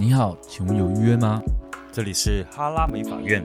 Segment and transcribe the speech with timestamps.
[0.00, 1.42] 你好，请问有预约吗？
[1.90, 3.44] 这里是哈拉美法院。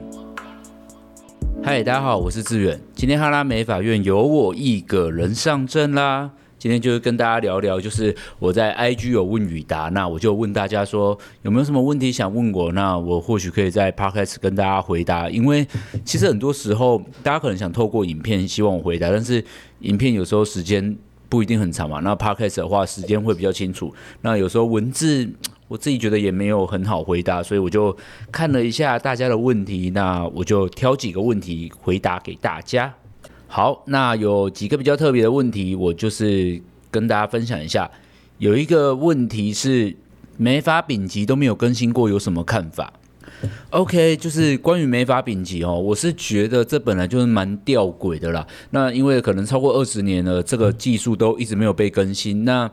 [1.64, 2.80] 嗨，大家好，我是志远。
[2.94, 6.30] 今天哈拉美法院由我一个人上阵啦。
[6.56, 15.28] 今天就是跟大家聊聊，就是我在 IG 有问与答，那我就问大家说有没有什么问题想问我，那我或许可以在 Podcast 跟大家回答。
[15.28, 15.66] 因为
[16.04, 19.44] 其实很多时候大家可能想透过影片希望我回答，但是
[19.80, 20.96] 影片有时候时间
[21.28, 21.98] 不一定很长嘛。
[21.98, 25.28] 那 Podcast 的话时间会比较清楚，那有时候文字
[25.68, 27.96] 我自己觉得也没有很好回答，所以我就
[28.30, 32.92] 看了一下大家的问题，那我就挑几个问题回答给大家。
[33.46, 36.60] 好，那有几个比较特别的问题，我就是
[36.90, 37.90] 跟大家分享一下。
[38.38, 39.96] 有一个问题是
[40.36, 42.92] 没法丙级都没有更新过，有什么看法
[43.70, 48.46] ？OK，就是关于美发丙级哦，我是觉得这本来就是蛮吊诡的啦。
[48.70, 52.44] 那因为可能超过二十年了，这个技术都一直没有被更新。
[52.44, 52.70] 那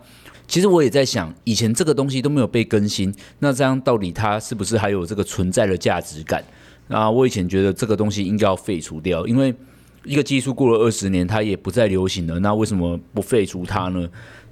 [0.47, 6.43] 其实我也在想，以前这个东西都没有被更新，那这样到底它是不是还有这个存在的价值感？
[6.87, 9.53] 那我以前觉得这个东西应该要废除掉，因为。
[10.03, 14.09] 一个技术过了二十年，它也不再流行了，那为什么不废除它呢？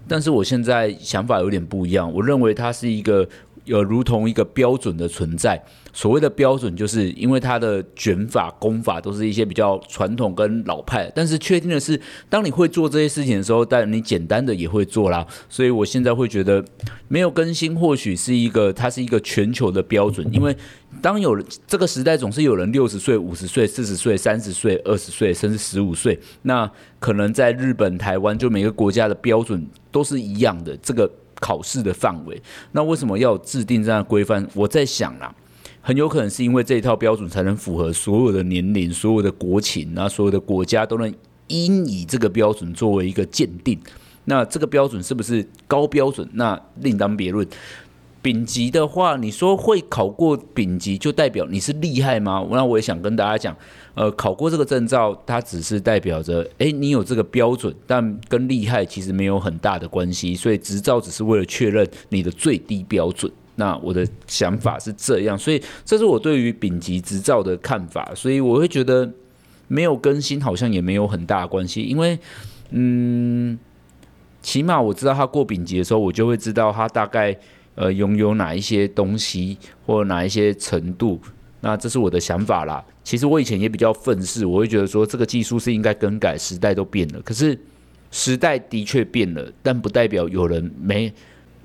[0.07, 3.27] 但是我现在想法有点不一样，我认为它是一个。
[3.69, 11.11] 有如同一个标准的存在，所谓的标准，就是因为它的卷法、功法都是一些比较传统跟老派。
[11.15, 15.23] 但是确定的是，当你会做这些事情的时候，但你简单的也会做啦。
[15.47, 16.65] 所以我现在会觉得
[17.07, 20.27] 没有更新，或许是一个它是一个全球的标准。
[20.33, 20.57] 因为
[20.99, 26.19] 当有这个时代，总是有人六十岁、五十岁、四十岁、三十岁、二十岁，甚至十五岁。
[26.41, 30.75] 那可能在日本、台湾，就每个国家的标准都是一样的。
[30.77, 31.07] 这个。
[31.39, 32.41] 考试的范围，
[32.73, 34.47] 那为什么要制定这样的规范？
[34.53, 35.33] 我在想啦，
[35.81, 41.13] 很有可能是因为这一套标准才能符合所有的年龄、所有的国情，那所有的国家都能
[41.47, 43.79] 应以这个标准作为一个鉴定。
[44.25, 46.27] 那这个标准是不是高标准？
[46.33, 47.47] 那另当别论。
[48.21, 52.45] 丙级的话，你说会考过丙级，就代表你是厉害吗？
[52.51, 53.55] 那我也想跟大家讲，
[53.99, 60.33] 呃，考过这个证照，它只是代表着，诶，你有这个标准，但跟厉害其实没有很大的关系。
[60.33, 63.29] 所以执照只是为了确认你的最低标准。
[63.57, 68.09] 那我的想法是这样，所以这是我对于丙级执照的看法。
[68.15, 69.11] 所以我会觉得
[69.67, 72.17] 没有更新好像也没有很大关系，因为，
[72.69, 73.59] 嗯，
[74.41, 77.37] 起码我知道他过丙级的时候，我就会知道他大概。
[77.75, 81.17] 呃，拥有哪一些东西或哪一些程度，
[81.61, 82.83] 那这是我的想法啦。
[83.03, 87.21] 其实我以前也比较愤世，我会觉得说这个技术是应该更改，时代都变了。
[87.21, 87.59] 可是
[88.11, 91.13] 时代的确变了，但不代表有人没，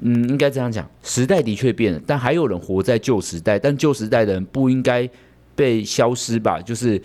[0.00, 5.08] 嗯，应该这样讲，时代的确变了，但还有人活在旧时代，但旧时代的人不应该
[5.54, 6.60] 被消失吧？
[6.60, 7.00] 就是。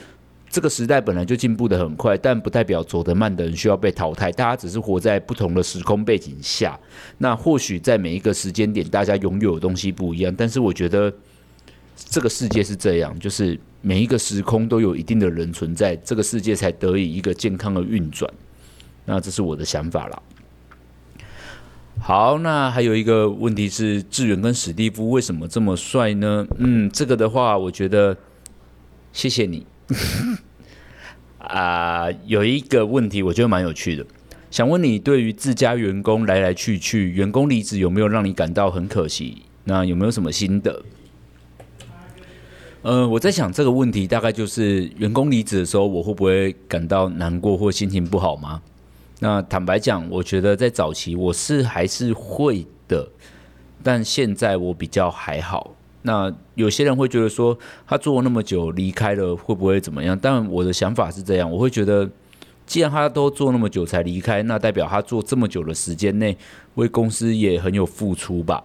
[0.51, 4.31] 这个时代本来就进步得很快，但不代表走得慢的人需要被淘汰。
[4.31, 6.75] 大家只是活在不同的时空背景下，
[7.19, 10.33] 那或许在每一个时间点，大家拥有的东西不一样。
[10.35, 11.13] 但是我觉得
[12.09, 18.31] 这个世界是这样，就是每一个时空都有一定的人存在，这个世界才得以一个健康的运转。
[19.05, 20.21] 那这是我的想法啦。
[21.99, 26.47] 好，那还有一个问题是，志远跟史蒂夫为什么这么帅呢？
[26.57, 28.15] 嗯，这个的话，我觉得
[29.11, 29.65] 谢谢你。
[31.39, 34.05] 啊、有一个问题，我觉得蛮有趣的，
[34.51, 39.41] 想问你，对于自家员工来来去去，员工离职有没有让你感到很可惜？
[39.63, 40.83] 那有没有什么心得？
[42.81, 48.61] 呃，我在想这个问题，大概就是员工离职的时候，我会不会感到难过或心情不好吗？
[49.19, 53.05] 那坦白讲，我觉得在早期我是还是会的，
[53.83, 55.75] 但现在我比较还好。
[56.03, 60.17] 那有些人会觉得说，他做那么久离开了会不会怎么样？
[60.17, 62.09] 但我的想法是这样，我会觉得，
[62.65, 66.37] 既然他都做那么久才离开，那代表他做这么久的时间内
[66.75, 68.63] 为公司也很有付出吧？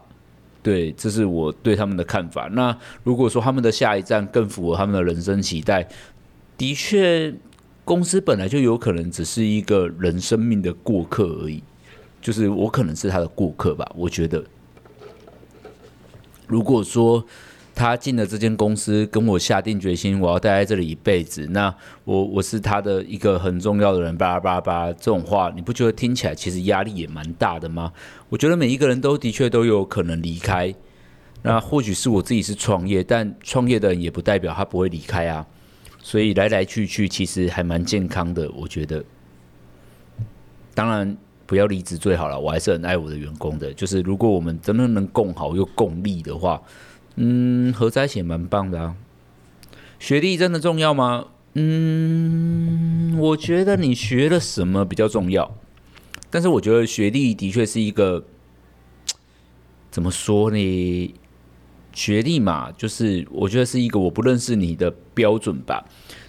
[0.64, 2.48] 对，这是我对他们的看法。
[2.52, 5.86] 那如果说他们的下一站更符合他们的人生期待，
[6.56, 7.34] 的确，
[7.84, 11.62] 公司本来就有可能只是一个人生命的过客而已，
[12.22, 14.42] 就是我可能是他的过客吧，我觉得。
[16.46, 17.26] 如果说
[17.74, 21.74] 他进了这间公司，跟我下定决心，我要待在这里一辈子，那
[22.04, 27.92] 我我是他的一个很重要的人，巴拉巴拉巴拉，这种话你不觉得听起来其实压力也蛮大的吗？
[28.28, 30.72] 我觉得每一个人都的确都有可能离开，
[31.42, 35.44] 那或许是我自己是创业，但创业的人也不代表他不会离开啊，
[36.00, 39.04] 所以来来去去其实还蛮健康的，我觉得。
[40.74, 41.16] 当然。
[41.46, 43.70] 不要离职最好了，我还是很爱我的员工的。
[43.74, 46.60] 就是如果我们真的能共好又共利的话，
[47.16, 48.96] 嗯，合在一起也蛮棒的啊。
[49.98, 51.26] 学历真的重要吗？
[51.54, 55.56] 嗯，我觉得你学了什么比较重要。
[56.30, 58.24] 但是我觉得学历的确是一个，
[59.90, 61.14] 怎么说呢？
[61.92, 65.84] 学历嘛，就是我觉得是一个我不认识你的标准吧。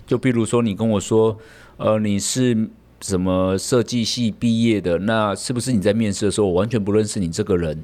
[0.05, 1.39] 就比如说你跟我说，
[1.77, 2.69] 呃，你是
[3.01, 7.83] 什么设计系毕业的，那是不是你在面试的时候我完全不认识你这个人？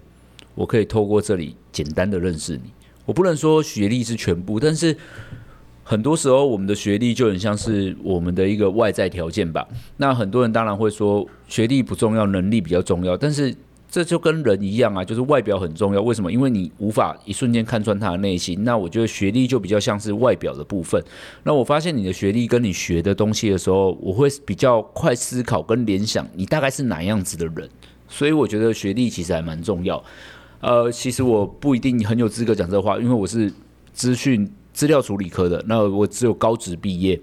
[0.54, 2.72] 我可以透过这里简单的认识你。
[3.12, 4.96] 我不能说学历是全部，但是
[5.84, 9.68] 很多时候我们的学历就很像是我们的一个外在条件吧。
[9.98, 13.54] 那很多人当然会说学历不重要，能力比较重要，但是。
[13.94, 16.02] 这就跟人一样啊，就是外表很重要。
[16.02, 16.32] 为什么？
[16.32, 18.64] 因为你无法一瞬间看穿他的内心。
[18.64, 21.04] 那我觉得学历就比较像是外表的部分。
[21.44, 27.70] 那我发现你的学历跟你学的东西的时候，我会比较快思考跟联想，你大概是哪样子的人。
[28.08, 30.02] 所以我觉得学历其实还蛮重要。
[30.62, 33.52] 呃，其实我不一定很有资格讲这话，因为我是
[33.92, 37.20] 资讯资料处理科的，那我只有高职毕业。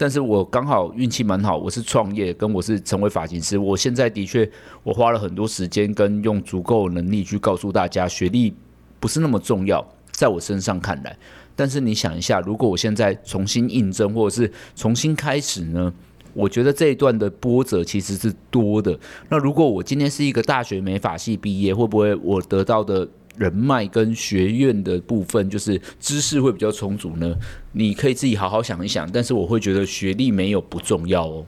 [0.00, 3.58] 但是我刚好运气蛮好，我是创业，跟我是成为发型师。
[3.58, 4.48] 我现在的确，
[4.84, 8.54] 我花了很多时间跟用足够能力去告诉大家，学历
[9.00, 11.16] 不是那么重要，在我身上看来。
[11.56, 15.92] 但是你想一下，如果我现在重新应征，或者是重新开始呢？
[16.38, 18.98] 我觉得这一段的波折其实是多的。
[19.28, 23.08] 那如果我今天是一个大学美法系毕业，会不会我得到的？
[23.38, 27.36] 人脉跟学院的部分，就是知识会比较充足呢。
[27.70, 31.46] 你可以自己好好想一想，但是我会觉得学历没有不重要哦。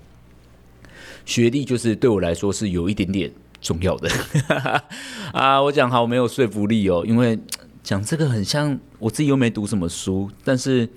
[1.26, 3.28] 学历就是对我来说是有一点点
[3.60, 4.08] 重要的
[5.32, 5.60] 啊。
[5.60, 7.36] 我讲好没有说服力哦，因为
[7.82, 10.88] 讲这个很像我自己又没读什么书，但是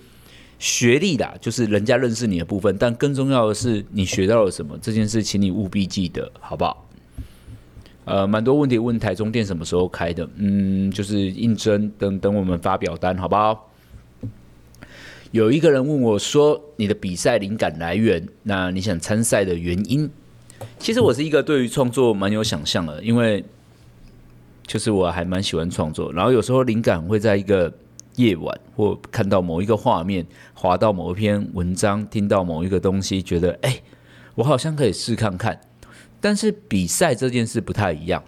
[0.59, 6.87] 学历啦，就是人家认识你的部分，但更重要的是你学到了什么这件事，请你务必记得，好不好？
[8.05, 10.27] 呃，蛮多问题问台中店什么时候开的？
[10.35, 13.69] 嗯，就是应征等等，我们发表单，好不好？
[15.31, 18.27] 有一个人问我说：“你的比赛灵感来源？
[18.43, 20.09] 那你想参赛的原因？”
[20.77, 23.43] 其实我是一个对于创作蛮有想象的，因为
[24.67, 27.73] 就是我还蛮喜欢创作，然后有时候灵感会在一个
[28.15, 33.81] 夜晚，或看到某一个画面，滑到某一篇文章，听到某一个东西，觉得哎，
[34.35, 35.59] 我好像可以试看看。
[36.21, 38.23] 但是比赛这件事不太一样。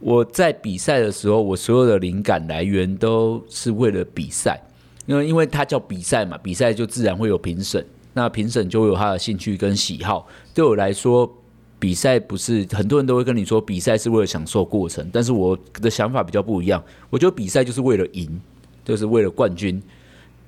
[0.00, 4.60] 我在比赛的时候，我所有的灵感来源都是为了比赛，
[5.06, 10.26] 因为因为它叫比赛嘛，比赛就自然会有评审，那评审就会有他的兴趣跟喜好。
[10.52, 11.32] 对我来说，
[11.78, 16.82] 比赛不是很多人都会跟你说，比赛是为了享受过程，但是我的想法比较不一样。
[17.08, 18.40] 我觉得比赛就是为了赢，
[18.84, 19.82] 就是为了冠军。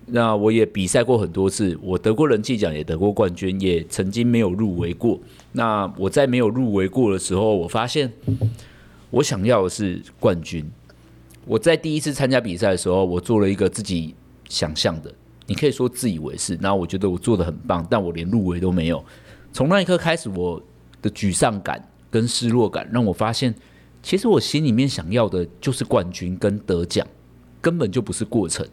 [0.06, 5.18] 那我也比赛过很多次，我得过人气奖，也得过冠军，也曾经没有入围过。
[5.52, 8.12] 那我在没有入围过的时候，我发现
[9.10, 10.70] 我想要的是冠军。
[11.46, 14.14] 我在第一次参加比赛的时候，我做了一个自己
[14.48, 15.10] 想象的，
[15.46, 16.54] 你可以说自以为是。
[16.56, 19.02] 然后我觉得我做的很棒，但我连入围都没有。
[19.54, 20.62] 从那一刻开始，我
[21.00, 23.54] 的沮丧感跟失落感让我发现，
[24.02, 27.06] 其实我心里面想要的就是冠军跟得奖，
[27.64, 28.68] 根本就不是过程。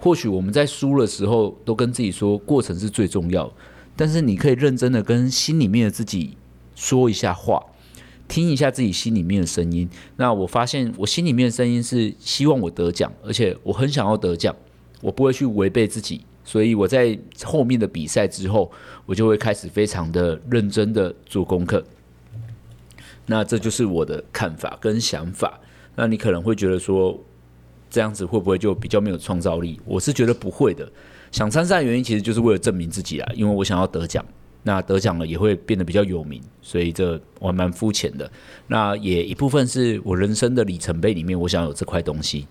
[0.00, 3.50] 或许我们在输的时候都跟自己说过程是最重要，
[3.94, 6.36] 但是你可以认真的跟心里面的自己
[6.74, 7.64] 说一下话，
[8.26, 9.88] 听一下自己心里面的声音。
[10.16, 14.54] 那我发现我心里面的声音是希望我得奖，而且我很想要得奖，
[15.00, 16.22] 我不会去违背自己。
[16.44, 18.70] 所以我在后面的比赛之后，
[19.06, 21.82] 我就会开始非常的认真的做功课。
[23.26, 25.58] 那这就是我的看法跟想法。
[25.96, 27.18] 那你可能会觉得说，
[27.96, 29.80] 这样子会不会就比较没有创造力？
[29.86, 30.86] 我是觉得不会的。
[31.32, 34.22] 想参赛的原因其实就是为了证明自己啊，因为我想要得奖。
[34.62, 38.30] 那得奖了也会变得比较有名，所以这我还蛮肤浅的。
[38.66, 42.46] 那也一部分是我人生的里程碑里面，我想有这块东西。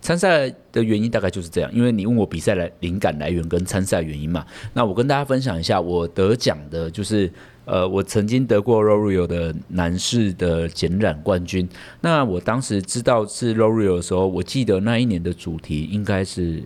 [0.00, 4.44] 参赛的原因大概就是这样，因为你问我比赛来灵感来源跟参赛原因嘛。
[4.72, 7.32] 那我跟大家分享一下，我得奖的就是。
[7.66, 11.68] 呃，我曾经得过 L'Oreal 的男士的剪染冠军。
[12.00, 16.62] 那我当时知道是 L'Oreal 的时候，我记得那一年的主题应该是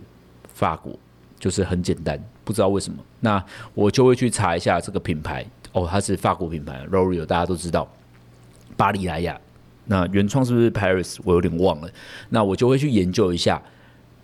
[0.53, 0.93] 法国，
[1.39, 3.03] 就是很简单，不知道为什么。
[3.19, 3.43] 那
[3.73, 5.43] 我就会去查一下这个品牌，
[5.73, 7.91] 哦，它是法国品牌 L'Oreal，大家都知道。
[8.77, 9.39] 巴黎莱雅，
[9.85, 11.17] 那原创是不是 Paris？
[11.23, 11.89] 我有点忘了。
[12.29, 13.61] 那我就会去研究一下。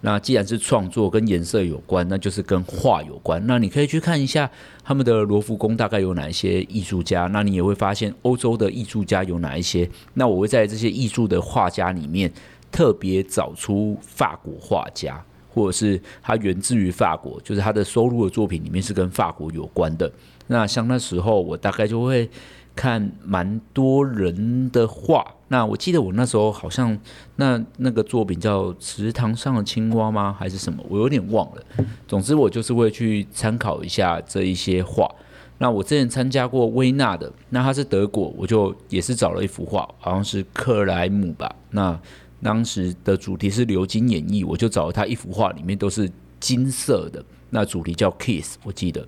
[0.02, 3.42] 那既然是创作跟颜色有关，那就是跟画有关。
[3.48, 4.50] 那你可以去看一下
[4.84, 9.90] 他们的罗浮宫大概有哪一些艺术家，那你也会发现欧洲的艺术家有哪一些。
[10.14, 12.32] 那我会在这些艺术的画家里面
[12.72, 15.24] 特别找出法国画家，
[15.54, 20.12] 或者是他源自于法国，就是他的收录的作品里面是跟法国有关的。
[20.48, 22.30] 那像那时候我大概就会。
[22.78, 26.96] 看蛮多人的画，那我记得我那时候好像
[27.38, 30.34] 那那个作品叫《池塘上的青蛙》吗？
[30.38, 30.84] 还是什么？
[30.88, 31.64] 我有点忘了。
[32.08, 35.10] 总之，我就是会去参考一下这一些画。
[35.58, 41.54] 那我之前参加过威纳的，那他是德国，我就也是找了一幅画，好像是克莱姆吧。
[41.72, 42.00] 那
[42.44, 46.08] 当时的主题是流金演绎，我就找了他一幅画，里面都是
[46.40, 49.04] 金色的，那主题叫 Kiss，我记得。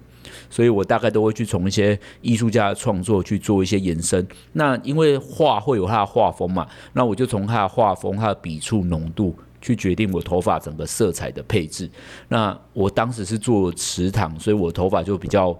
[0.49, 4.25] 所以我大概都会去从一些艺术家的创作去做一些延伸。
[4.53, 11.89] 那因为画会有它的画风嘛，那我就从它的画风、它的笔触浓度去决定我头发整个色彩的配置。
[12.27, 15.57] 那我当时是做池塘，所以我头发就比较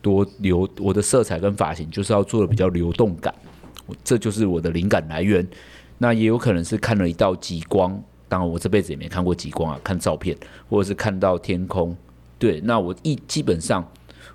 [0.00, 3.34] 多流，我的色彩跟发型就是要做的比较流动感。
[4.04, 5.46] 这就是我的灵感来源。
[5.98, 10.36] 那也有可能是看了一道极光，当然我这辈子也没看过极光啊，看照片
[10.68, 11.96] 或者是看到天空。
[12.38, 13.86] 对，那我一基本上。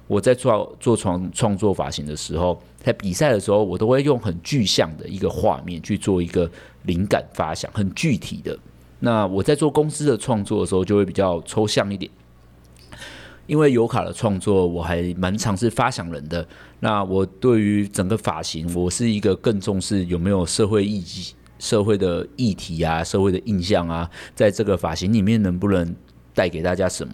[0.08, 6.50] 我在做做创创作发型的时候，在比赛的时候，我都会用很具象的一个画面去做一个
[6.84, 8.58] 灵感发想，很具体的。
[9.00, 12.12] 那我在做公司的创作的时候，就会比较抽象一点。
[13.48, 16.48] 因为尤卡的创作，我还蛮尝试发想人的。
[16.80, 25.96] 那我对于整个发型，我是一个更重视有没有社会意义、社会的议题啊、社会的印象啊，在这个发型里面能不能
[26.34, 27.14] 带给大家什么？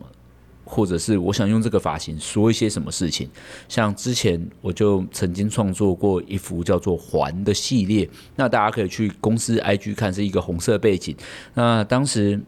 [0.72, 3.30] 或者是我想用这个发型说一些什么事情，
[3.68, 11.14] 像之前我就曾经创作过一幅叫做“环”的系列，那大家可以去公司 IG 看，是一个红色背景。
[11.54, 12.40] 那当时。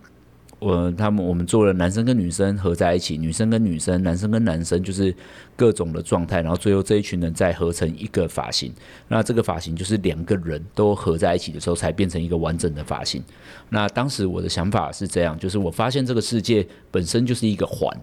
[0.59, 5.13] 我他们我们做了男生跟女生合在一起，女生跟女生，男生跟男生，就是
[5.57, 8.71] 各种的状态，然后最后这一群人再合成一个发型。
[9.09, 13.21] 那这个发型就是两个人都合在一起的时候才变成一个完整的发型。
[13.67, 17.93] 那当时我的想法是这样，就是我发现这个世界本身就是一个环，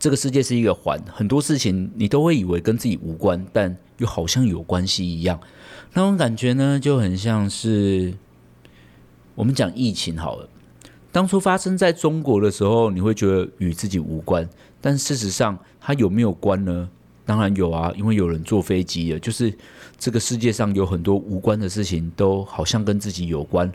[0.00, 5.38] 这个世界是一个环，很多事情你都会以为跟自己无关，但又好像有关系一样。
[5.92, 8.14] 那种感觉呢，就很像是
[9.34, 10.48] 我们讲疫情好了。
[11.12, 14.48] 当初发生在中国的时候，你会觉得与自己无关，
[14.80, 16.88] 但事实上它有没有关呢？
[17.26, 19.18] 当然有啊，因为有人坐飞机了。
[19.18, 19.52] 就是
[19.98, 23.70] 这个世界上有很多无关的事情，都好像跟自己有关。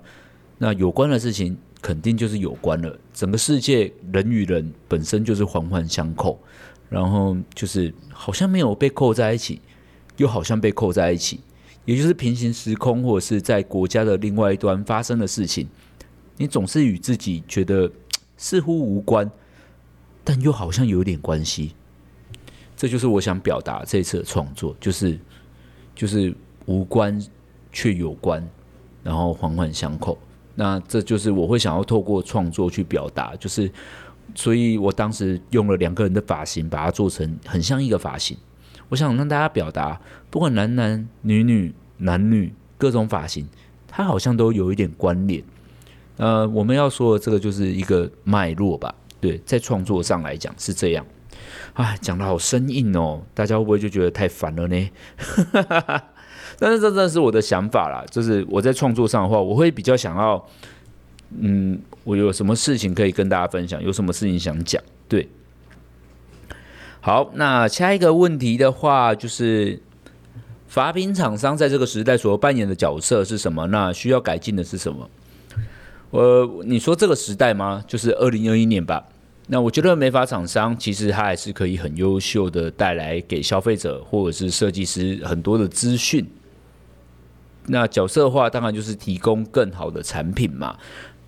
[0.57, 1.55] 那有关的事情
[1.85, 2.99] 肯定就是有关了。
[3.13, 6.39] 整个世界人与人本身就是环环相扣，
[6.89, 9.61] 然后就是好像没有被扣在一起，
[10.17, 11.41] 又好像被扣在一起，
[11.85, 15.67] 也就是平行时空或者是在国家的另外一端发生的事情。
[16.37, 17.87] 你总是与自己觉得
[18.35, 19.29] 似乎无关，
[20.23, 21.75] 但又好像有点关系。
[22.75, 25.19] 这就是我想表达这次的创作，就是
[25.93, 26.33] 就是
[26.65, 27.23] 无关
[27.71, 28.43] 却有关，
[29.03, 30.17] 然后环环相扣。
[30.55, 33.69] 那这就是我会想要透过创作去表达，就是
[34.33, 38.37] 所以我当时用了两个人的发型，把它做成很像一个发型。
[38.89, 43.47] 我想让大家表达，不管男男女女、男女各种发型，
[43.87, 45.43] 它好像都有一点关联。
[46.17, 48.93] 呃，我们要说的这个就是一个脉络吧？
[49.19, 51.05] 对，在创作上来讲是这样。
[51.73, 54.89] 哎，讲得好生硬哦，大家会不会就觉得太烦了呢？
[56.57, 60.47] 但是这真的是我的想法啦，就是我在创作上的话，我会比较想要，
[61.39, 64.81] 嗯，我有什么事情可以跟大家分享，有什么事情想讲。
[65.07, 65.27] 对，
[67.01, 69.79] 好，那下一个问题的话，就是
[70.67, 73.67] 法品厂商在这个时代所扮演的角色是什么？
[73.67, 75.09] 那需要改进的是什么？
[76.11, 77.83] 呃，你说这个时代吗？
[77.85, 79.05] 就是二零二一年吧。
[79.47, 86.25] 那我觉得美发厂商其实他还是可以很优秀的带来给消费者或者是设计师很多的资讯。
[87.67, 90.77] 那角色化当然就是提供更好的产品嘛。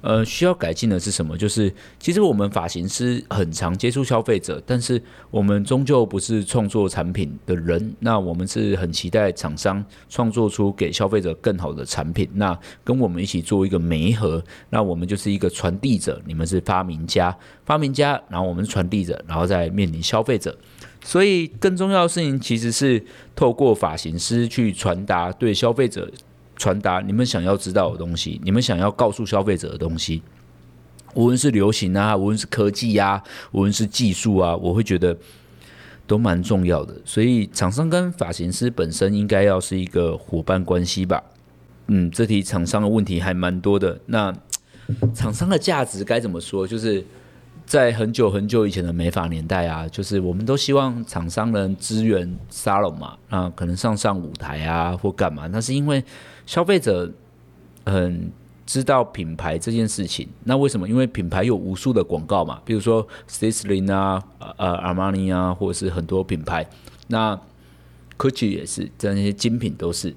[0.01, 1.35] 呃，需要改进的是什么？
[1.35, 5.01] 就是其实我们发型师很常接触消费者，但是
[5.31, 7.93] 我们终究不是创作产品的人。
[7.99, 12.29] 那我们是很期待厂商创作出给消费者更好的产品。
[12.35, 20.55] 那跟我们一起做一个媒合，那我们就是一个传递者，你们是发明家，发明家，然后我们是传递者，然后再面临消费者。
[21.03, 23.03] 所以更重要的事情其实是
[23.35, 26.09] 透过发型师去传达对消费者。
[26.57, 30.21] 传达你们想要知道的东西，你们想要告诉消费者的东西，
[31.13, 33.23] 无论是流行啊，无论是科技啊，
[33.53, 35.15] 无论是技术啊，我会觉得
[36.05, 36.93] 都蛮重要的。
[37.05, 41.23] 所以，厂商跟发型师本身应该要是一个伙伴关系吧？
[41.87, 43.99] 嗯，这题厂商的问题还蛮多的。
[44.07, 44.35] 那
[45.13, 46.67] 厂商的价值该怎么说？
[46.67, 47.05] 就是。
[47.67, 55.47] 在很久很久以前的美发年代啊，就是我们都希望厂商能支援沙龙嘛，啊，可能上上舞台啊或干嘛。
[55.47, 56.01] 那是因为
[56.45, 57.11] 消费者
[57.85, 58.31] 很
[58.65, 60.29] 知道品牌这件事情。
[60.45, 60.87] 那为什么？
[60.87, 64.23] 因为品牌有无数的广告嘛，比如说 Sisley 啊、
[64.55, 66.65] 呃、阿玛尼啊，或者是很多品牌。
[67.07, 67.37] 那
[68.17, 70.15] Gucci 也是，这些精品都是。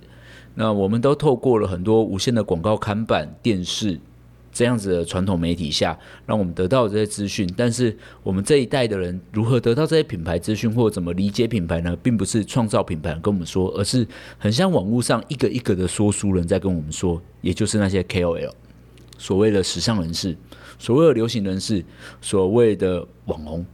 [0.55, 3.99] 那我们都透过了很多无线的广告看板、电视。
[4.53, 7.49] 这样子的传统媒体下，让我们得到这些资讯。
[7.57, 11.97] 但是我们这一代的人如何得到这些品牌资讯，或怎么理解品牌呢？
[12.03, 14.07] 并不是创造品牌跟我们说，而是
[14.39, 18.53] 很像网络上一个一个的说书人在跟我们说，也就是那些 KOL，
[19.19, 20.37] 所谓的时尚人士，
[20.79, 21.85] 所谓的流行人士，
[22.21, 23.65] 所谓的网红。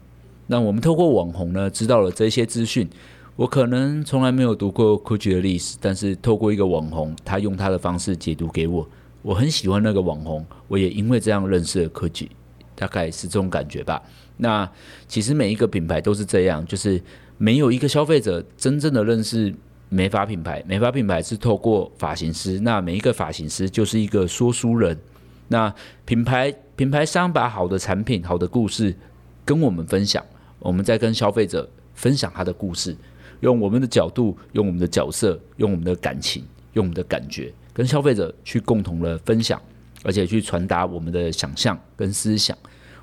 [0.49, 2.89] 那我们透过网红呢，知道了这些资讯。
[3.35, 8.89] 我可能从来没有读过 Gucci 的历史，但是透过一个网红，他用他的方式解读给我。
[9.27, 12.31] 我很喜欢那个网红，我也因为这样认识了科技
[12.77, 14.01] 大概是这种感觉吧。
[14.37, 14.71] 那
[15.09, 17.03] 其实每一个品牌都是这样，就是
[17.37, 19.53] 没有一个消费者真正的认识
[19.89, 24.97] 美发品牌，美发品牌是透过发型师，那每一个发型师就是一个说书人。
[25.49, 28.95] 那品牌品牌商把好的产品、好的故事
[29.45, 30.25] 跟我们分享，
[30.61, 32.97] 我们再跟消费者分享他的故事。
[33.41, 39.61] 用我们的角度，用我们的角色，用我们的感情，用我们的感觉，跟消费者去共同的分享，
[40.03, 42.57] 而且去传达我们的想象跟思想。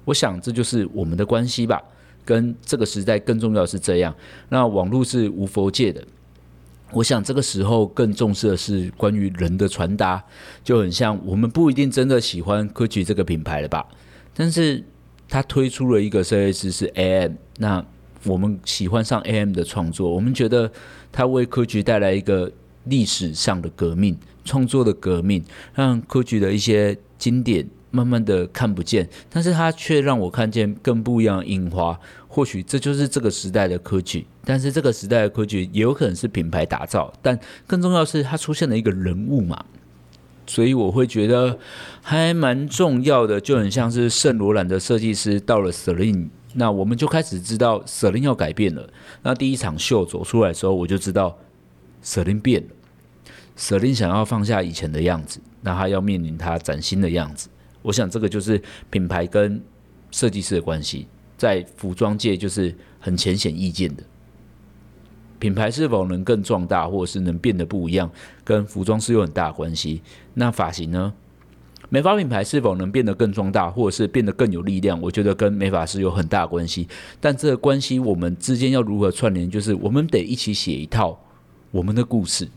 [0.03, 1.79] 我想这就是我们的关系吧。
[2.25, 4.15] 跟这个时代更重要是这样。
[4.49, 6.03] 那网络是无佛界的，
[6.91, 10.23] 我想这个时候更重视的是关于人的传达，
[10.63, 13.85] 就很像我们不一定真的喜欢科技这个品牌了吧？
[14.33, 14.83] 但是
[15.29, 17.85] 他推出了一个设计师是 AM，那。
[18.25, 20.71] 我们喜欢上 AM 的创作，我们觉得
[21.11, 22.49] 他为科举带来一个
[22.85, 31.99] 历史上的革命，创作的革命，让科举的一些经典慢慢的看不见，但是他却让我看见更不一样的樱花。
[32.27, 39.63] 或许这就是这个时代的科举，但是这个时代的科举也有可能是品牌打造，但更重要是它出现了一个人物嘛，
[40.47, 41.59] 所以我会觉得
[42.01, 46.29] 还蛮重要的，就很像是圣罗兰的设计师到了 Celine。
[46.55, 48.89] 那我们就开始知道 Celine 要改变了。
[49.21, 51.37] 那第一场秀走出来的时候，我就知道
[52.03, 52.69] Celine 变了。
[53.57, 57.49] Celine 想要放下以前的样子，那他要面临他崭新的样子。
[57.81, 59.61] 我想这个就是品牌跟
[60.11, 61.07] 设计师的关系，
[61.37, 64.03] 在服装界就是很浅显易见的。
[65.39, 68.09] 品牌是否能更壮大，或者是能变得不一样，
[68.43, 70.01] 跟服装是有很大的关系。
[70.33, 71.13] 那发型呢？
[71.89, 74.99] 美发品牌是否能变得更壮大，或者是变得更有力量？
[75.01, 76.87] 我觉得跟美发师有很大关系。
[77.19, 79.51] 但这个关系，我们之间要如何串联？
[79.51, 81.19] 就是我们得一起写一套
[81.73, 82.47] 我们的故事，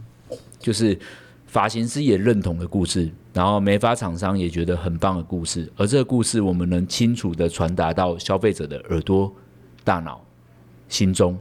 [0.60, 0.98] 就是
[1.46, 5.72] 发型师也认同的故事，然后美发厂商也觉得很棒的故事。
[5.74, 9.34] 而这个故事，我们能清楚地传达到消费者的耳朵、
[9.82, 10.22] 大脑、
[10.90, 11.38] 心中。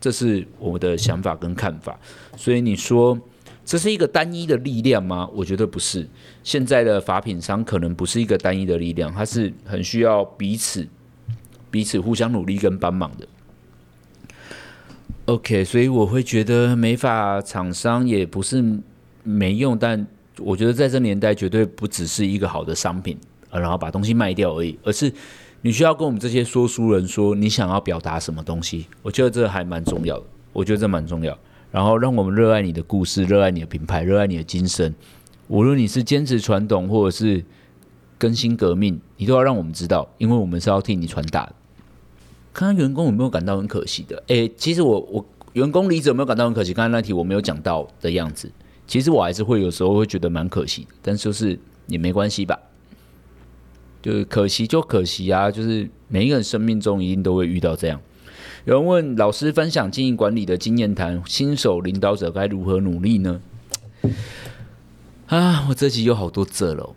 [0.00, 1.98] 这是我的想法跟看法。
[2.36, 3.18] 所以你说。
[3.66, 5.26] 这是一个单一的力量吗？
[5.32, 6.06] 我觉得不是。
[6.42, 10.86] 现在的发品商可能不是一个单一的力量，它是很需要彼此、
[11.70, 13.26] 彼此互相努力跟帮忙的。
[15.26, 18.62] OK，所以我会觉得美发厂商也不是
[19.22, 20.06] 没用，但
[20.38, 23.16] 我觉得在这年代绝对不只是一个好的商品，
[23.50, 25.10] 然后把东西卖掉而已，而是
[25.62, 28.86] 你需要跟我们这些说书人说你想要表达什么东西。
[29.00, 31.36] 我觉得这还蛮重要的，我觉得这蛮重要。
[31.70, 34.94] 然后让我们热爱你的故事，热爱你的品牌，热爱你的精神。
[35.48, 37.42] 无论你是坚持传统，或者是
[38.18, 41.50] 更新革命，你都要让我们知道，因为我们是要替你传达。
[42.54, 44.22] 看员工有没有感到很可惜的？
[44.28, 46.72] 诶，其实我我员工离职有没有感到很可惜？
[46.72, 48.50] 刚才那题我没有讲到的样子，
[48.86, 52.58] 其实我还是会有时候会觉得蛮可惜，但就是也没关系吧。
[54.00, 58.00] 就是可惜就可惜啊，就是每一个人生命中一定都会遇到这样。
[58.66, 63.40] 有人问老师分享经营管理的经验谈，新手领导者该如何努力呢？
[65.26, 66.94] 啊，我这集有好多字了，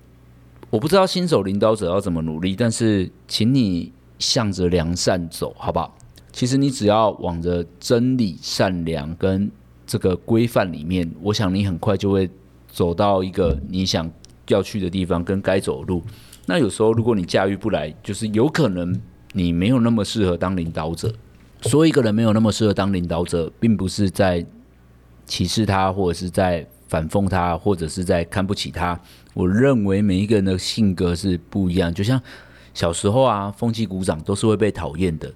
[0.69, 5.95] 我不知道新手领导者要怎么努力，但是请你向着良善走，好不好？
[6.31, 9.49] 其实你只要往着真理、善良跟
[9.85, 12.29] 这个规范里面，我想你很快就会
[12.67, 14.09] 走到一个你想
[14.47, 16.03] 要去的地方跟该走的路。
[16.45, 18.99] 那有时候如果你驾驭不来，就是有可能
[19.33, 21.11] 你没有那么适合当领导者。
[21.61, 24.45] 说一个人没有那么适合当领导者，并不是在
[25.25, 28.99] 歧视他，或者是在反讽他，或者是在看不起他。
[29.33, 32.21] 我认为每一个人的性格是不一样，就像
[32.77, 35.33] 小时候啊，风纪鼓掌都是会被讨厌的，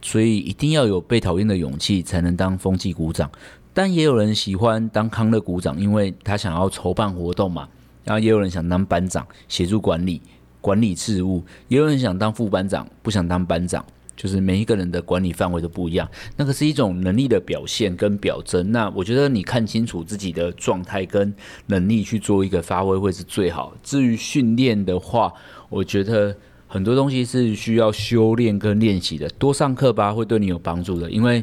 [0.00, 3.30] 所以一定要有被讨厌的勇气，才能当风纪鼓掌。
[3.74, 7.68] 但也有人喜欢当康乐鼓掌，因为他想要筹办活动嘛。
[8.04, 10.22] 然后也有人想当班长，协助管理
[10.62, 13.84] 管理事务，也有人想当副班长，不想当班长。
[14.20, 16.06] 就是每一个人的管理范围都不一样，
[16.36, 18.70] 那个是一种能力的表现跟表征。
[18.70, 21.34] 那我觉得你看清楚自己的状态跟
[21.68, 23.74] 能力去做一个发挥会是最好。
[23.82, 25.32] 至于训练的话，
[25.70, 26.36] 我觉得
[26.68, 31.10] 很多东西是需要修炼跟练习的，多上课吧，会对你有帮助的。
[31.10, 31.42] 因为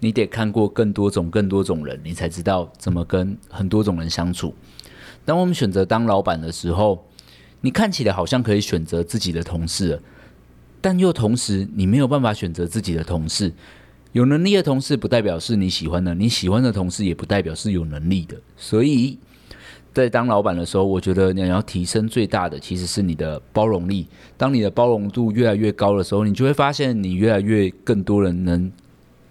[0.00, 4.54] 你得看过更多种、更多种人，你才知道怎么跟很多种人相处。
[5.24, 7.08] 当我们选择当老板的时候，
[7.62, 9.98] 你看起来好像可以选择自己的同事，
[10.82, 13.50] 但又同时你没有办法选择自己的同事。
[14.12, 18.36] 有能力的同事不代表是你喜欢的，你喜欢的同事也不代表是有能力的。
[18.58, 19.18] 所以
[19.94, 24.06] 在当老板的时候，我觉得你要提升最大的其实是你的包容力。
[24.36, 28.70] 当你的包容度越来越高的时候，你就会发现你越来越更多人能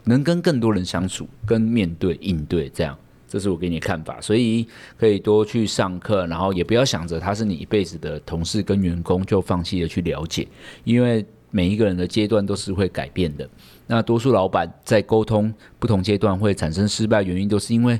[0.05, 2.97] 能跟更多人相处，跟面对应对这样。
[3.27, 10.47] 这是我给你的看法，所以可以多去上课，然后也不要想着他是你一辈子的同事跟员工就放弃了去了解，
[10.83, 13.47] 因为每一个人的阶段都是会改变的。
[13.87, 17.99] 那多数老板在沟通不同阶段会产生失败，原因都是因为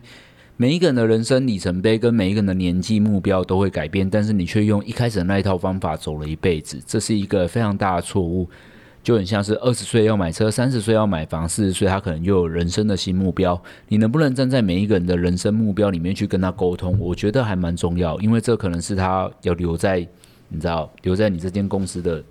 [0.57, 8.49] 每一个人的人生里程碑跟每一个人的年纪目标都会改变，但是你却用一开始的那一套方法走了一辈子，这是一个非常大的错误。
[9.03, 13.59] 就很像是二十岁要买车，三十岁要买房，四十岁他可能又有人生的新目标。
[13.87, 16.95] 你能不能站在每一个人的人生目标里面去跟他沟通？
[16.99, 20.07] 我觉得还蛮重要，因为这可能是他要留在
[20.49, 22.23] 你知道留在你这间公司的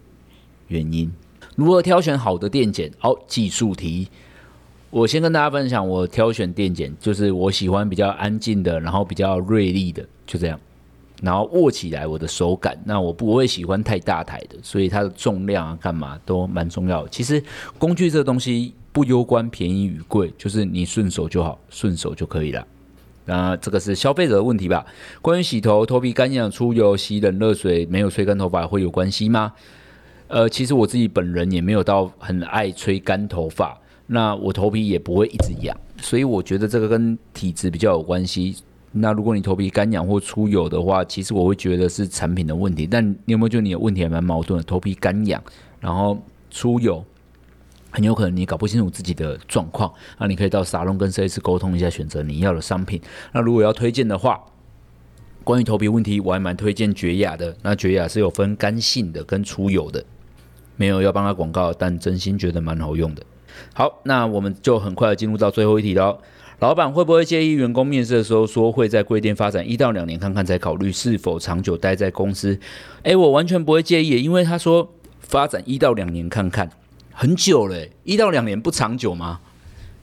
[0.70, 1.12] 原因。
[1.54, 2.90] 如何挑选好的电剪？
[2.98, 4.08] 好，技术题。
[4.88, 10.58] 我先跟大家分享，我挑选电剪就是我喜欢比较安静的，然后比较锐利的，就这样。
[11.22, 17.08] 然后握起来我的手感，那我不会喜欢太大台的，所以它的重量啊干嘛都蛮重要的。
[17.10, 17.40] 其实
[17.78, 22.66] 工具这东西不攸关便宜与贵，就是你顺手就好，顺手就可以了。
[23.26, 24.84] 那这个是消费者的问题吧？
[25.20, 29.52] 关于洗头，头皮干痒、出油，洗冷热水没有吹干头发会有关系吗？
[30.30, 38.56] 呃，其实我自己本人也没有到很爱吹干头发，那我头皮也不会一直痒，所以我觉得这个跟体质比较有关系。
[38.92, 42.86] 那如果你头皮干痒或出油的话，其实我会觉得是产品的问题。
[42.86, 44.62] 但你有没有觉得你的问题还蛮矛盾的？
[44.62, 45.42] 头皮干痒，
[45.80, 46.16] 然后
[46.48, 47.04] 出油，
[47.90, 49.92] 很有可能你搞不清楚自己的状况。
[50.18, 53.00] 那你可以到沙龙跟设计师沟通一下，选择你要的商品。
[53.32, 54.40] 那如果要推荐的话，
[55.42, 57.56] 关于头皮问题，我还蛮推荐绝雅的。
[57.62, 60.04] 那绝雅是有分干性的跟出油的，
[60.80, 63.22] 没有要帮他广告，但真心觉得蛮好用的。
[63.74, 66.16] 好，那我们就很快的进入到最后一题喽。
[66.60, 72.58] 老板会不会介意员工面试的时候说会在贵店发展一到两年看看，再考虑是否长久待在公司？
[73.02, 74.90] 诶，我完全不会介意，因为他说
[75.20, 76.70] 发展一到两年看看，
[77.12, 79.40] 很久了，一到两年不长久吗？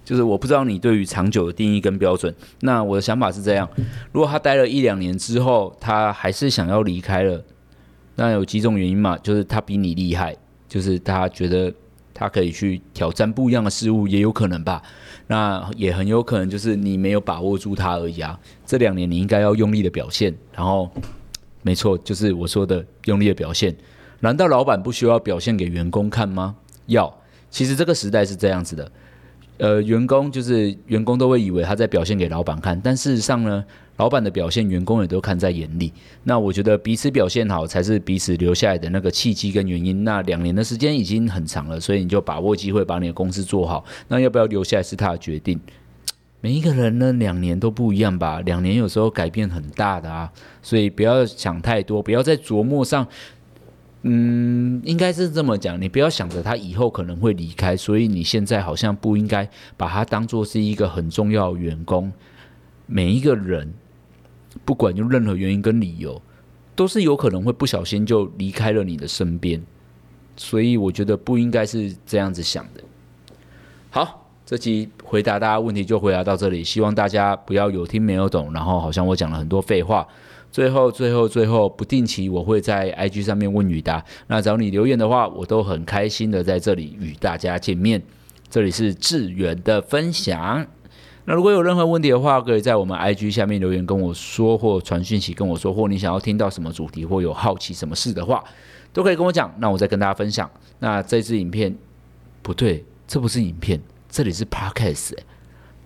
[0.05, 2.31] 就是我不知道你对于长久的定义跟标准。
[2.59, 3.67] 那我的想法是这样：
[4.11, 7.43] 如果他待了一两年之后，他还是想要离开了，
[8.15, 9.17] 那有几种原因嘛？
[9.17, 10.35] 就是他比你厉害，
[10.67, 11.73] 就是他觉得
[12.13, 14.81] 他可以去挑战不一样的事物，也有可能吧。
[15.27, 18.39] 那也很有可能就是你没有把握住他而已啊！
[18.65, 20.89] 这两年你应该要用力的表现，然后，
[21.63, 23.75] 没错，就是我说的用力的表现。
[24.21, 26.55] 难道老板不需要表现给员工看吗？
[26.85, 27.13] 要。
[27.49, 28.91] 其实这个时代是这样子的。
[29.57, 33.65] 呃，员工就是员工都会以为他在表现给老板看，但事实上呢，
[33.97, 35.91] 老板的表现员工也都看在眼里。
[36.23, 40.03] 那我觉得彼此表现好才是彼此留下来的那个契机跟原因。
[40.03, 43.83] 那两年的时间已经很长了，所以你就把握机会把你的公司做好。
[44.07, 45.59] 那要不要留下来是他的决定。
[46.39, 48.39] 每一个人呢，两年都不一样吧？
[48.41, 53.07] 两年有时候改变很大的啊，所以不要想太多，不要在琢磨上。
[54.03, 62.11] 嗯，应该是这么讲，你不要想着他以后可能会离开，所以你现在好像不应该把他当做是一个很重要的员工。
[62.85, 63.73] 每一个人，
[64.63, 66.21] 不管用任何原因跟理由，
[66.75, 69.61] 都是有可能会不小心就离开了你的身边，
[70.37, 72.81] 所以我觉得不应该是这样子想的。
[73.89, 80.07] 好，这期回答大家问题就回答到这里，希望大家不要有听没有懂，然后好像我讲了很多废话。
[80.51, 84.03] 最后，最后，最后，不定期我会在 IG 上面问雨达。
[84.27, 88.01] 那找你留言的话，我都很开心的在这里与大家见面。
[88.49, 90.65] 这里是志远的分享。
[91.25, 98.43] 那如果有任何问题的话，可以在我们 IG 下面留言跟我说，或传讯息跟我说，或你想要听到什么主题，或有好奇什么事的话，
[98.93, 99.53] 都可以跟我讲。
[99.59, 100.49] 那我再跟大家分享。
[100.79, 101.75] 那这支影片
[102.41, 103.79] 不对，这不是影片，
[104.09, 105.13] 这里是 Podcast。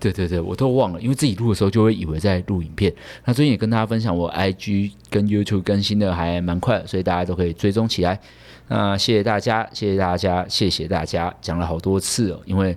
[0.01, 2.91] 对对对，我都忘了，因为自己录的时候就会以为在录影片。
[3.23, 8.19] 那最近也跟大家分享，我 IG 跟 YouTube 更新的还蛮快，所以大家都可以追踪起来。
[8.67, 12.75] 那谢谢大家，谢谢大家，谢谢大家，讲了好多次哦，因为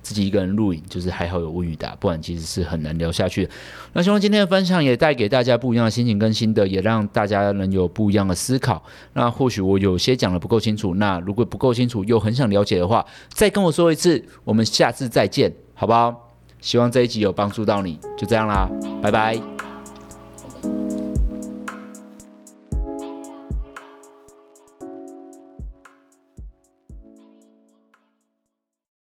[0.00, 3.50] 自己一个人录影，就是还好有问与答，不然其实是很难聊下去的。
[3.92, 8.82] 那希望今天的分享也带给大家不一样的心情跟心得，也让大家能有不一样的思考。
[9.12, 16.21] 那或许我有些讲的不够清楚，那如果不够清楚又很想了解的话，再跟我说一次，我们下次再见，好不好？
[16.62, 18.66] 希望这一集有帮助到你，就这样啦，
[19.02, 19.51] 拜拜。